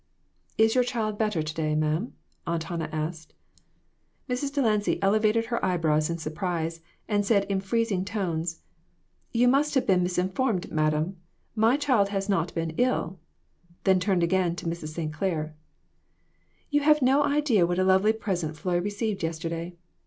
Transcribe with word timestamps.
"Is 0.57 0.73
your 0.73 0.83
child 0.83 1.19
better 1.19 1.43
to 1.43 1.53
day, 1.53 1.75
ma'am?" 1.75 2.15
Aunt 2.47 2.63
Hannah 2.63 2.89
asked. 2.91 3.35
Mrs. 4.27 4.51
Delancy 4.51 4.97
elevated 4.99 5.45
her 5.45 5.63
eyebrows 5.63 6.09
in 6.09 6.17
surprise, 6.17 6.81
and 7.07 7.23
said 7.23 7.43
in 7.43 7.59
freezing 7.61 8.03
tones 8.03 8.61
"You 9.31 9.47
must 9.47 9.75
have 9.75 9.85
been 9.85 10.01
misinformed, 10.01 10.71
madame; 10.71 11.17
my 11.55 11.77
child 11.77 12.09
has 12.09 12.27
not 12.27 12.51
been 12.55 12.73
ill," 12.79 13.19
then 13.83 13.99
turned 13.99 14.23
again 14.23 14.55
to 14.55 14.65
Mrs. 14.65 14.87
St. 14.87 15.13
Clair" 15.13 15.55
You 16.71 16.81
have 16.81 17.03
no 17.03 17.23
idea 17.23 17.67
what 17.67 17.77
a 17.77 17.83
lovely 17.83 18.11
present 18.11 18.55
Floy 18.57 18.79
received 18.79 19.21
yesterday. 19.21 19.75